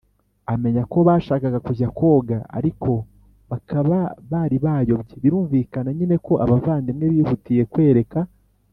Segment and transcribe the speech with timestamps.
[0.53, 2.91] amenya ko bashakaga kujya koga ariko
[3.49, 3.97] bakaba
[4.31, 8.19] bari bayobye Birumvikana nyine ko abavandimwe bihutiye kwereka